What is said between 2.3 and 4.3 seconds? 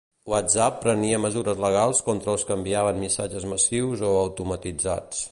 els que enviaven missatges massius o